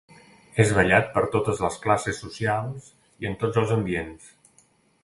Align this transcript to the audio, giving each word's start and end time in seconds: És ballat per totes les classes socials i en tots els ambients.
És 0.63 0.71
ballat 0.77 1.11
per 1.17 1.23
totes 1.35 1.61
les 1.65 1.77
classes 1.85 2.23
socials 2.25 2.89
i 3.25 3.31
en 3.33 3.39
tots 3.45 3.65
els 3.65 3.77
ambients. 3.79 4.35